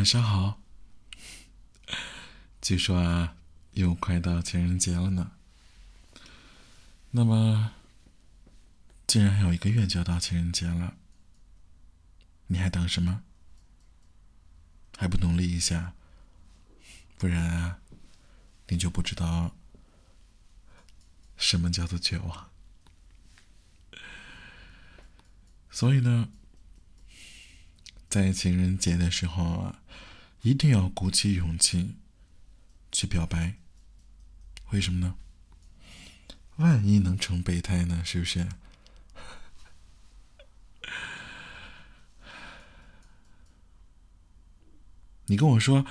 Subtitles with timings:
[0.00, 0.58] 晚上好。
[2.62, 3.36] 据说啊，
[3.72, 5.32] 又快到情人节了呢。
[7.10, 7.74] 那么，
[9.06, 10.94] 既然还有一个月就要到情人节了，
[12.46, 13.22] 你还等什么？
[14.96, 15.92] 还不努力一下？
[17.18, 17.80] 不然啊，
[18.68, 19.54] 你就不知道
[21.36, 22.48] 什么叫做绝望。
[25.70, 26.30] 所以呢，
[28.10, 29.82] 在情人节的时候啊，
[30.42, 31.94] 一定要鼓起勇气
[32.90, 33.54] 去表白。
[34.70, 35.14] 为什么呢？
[36.56, 38.02] 万一能成备胎呢？
[38.04, 38.48] 是不是？
[45.26, 45.86] 你跟我说，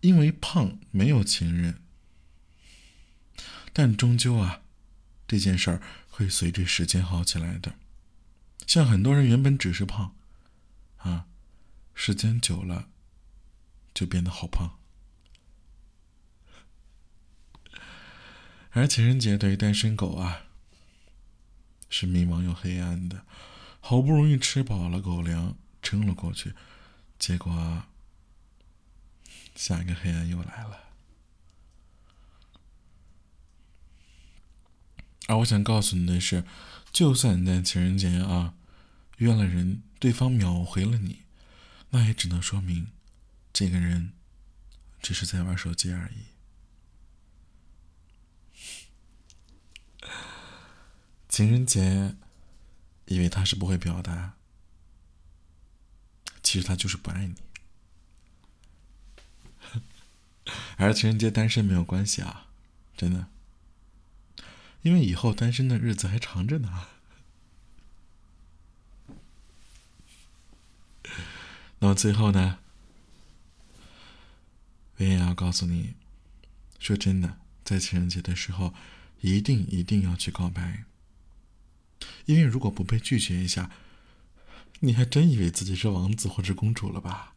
[0.00, 1.82] 因为胖没有情人，
[3.74, 4.62] 但终究啊，
[5.28, 7.74] 这件事儿会随着时间好起来的。
[8.66, 10.16] 像很多人原本只是胖，
[11.00, 11.26] 啊，
[11.94, 12.88] 时间久了
[13.92, 14.78] 就变得好胖。
[18.70, 20.42] 而情人节对于单身狗啊，
[21.88, 23.24] 是迷茫又黑暗的。
[23.80, 26.54] 好不容易吃饱了狗粮，撑了过去，
[27.18, 27.84] 结果
[29.54, 30.90] 下一个黑暗又来了。
[35.26, 36.44] 而我想告诉你的是，
[36.92, 38.54] 就算你在情人节啊
[39.16, 41.24] 约了人，对方秒回了你，
[41.90, 42.88] 那也只能说明
[43.52, 44.12] 这个人
[45.02, 46.24] 只是在玩手机而已。
[51.28, 52.16] 情人节，
[53.04, 54.36] 以为他是不会表达，
[56.42, 57.34] 其实他就是不爱你。
[60.78, 62.48] 而情人节单身没有关系啊，
[62.96, 63.28] 真的，
[64.80, 66.88] 因为以后单身的日子还长着呢。
[71.90, 72.60] 那么最后呢，
[74.98, 75.94] 我也要告诉你，
[76.78, 78.72] 说真的，在情人节的时候，
[79.22, 80.84] 一定一定要去告白。
[82.26, 83.72] 因为如果不被拒绝一下，
[84.78, 87.34] 你还真以为自己是王子或者公主了吧？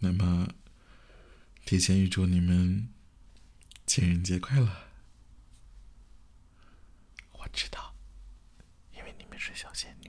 [0.00, 0.48] 那么，
[1.64, 2.88] 提前预祝你们
[3.86, 4.88] 情人节快乐！
[7.32, 7.92] 我知道，
[8.96, 10.08] 因为你们是小仙女。